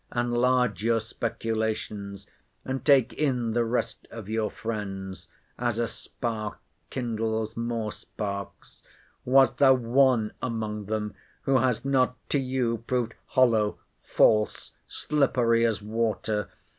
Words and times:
Enlarge 0.15 0.83
your 0.83 0.99
speculations, 0.99 2.25
and 2.65 2.83
take 2.83 3.13
in 3.13 3.51
the 3.53 3.63
rest 3.63 4.07
of 4.09 4.27
your 4.27 4.49
friends, 4.49 5.27
as 5.59 5.77
a 5.77 5.87
spark 5.87 6.57
kindles 6.89 7.55
more 7.55 7.91
sparks. 7.91 8.81
Was 9.25 9.57
there 9.57 9.75
one 9.75 10.33
among 10.41 10.85
them, 10.85 11.13
who 11.43 11.59
has 11.59 11.85
not 11.85 12.17
to 12.31 12.39
you 12.39 12.79
proved 12.87 13.13
hollow, 13.27 13.77
false, 14.01 14.71
slippery 14.87 15.63
as 15.67 15.83
water? 15.83 16.49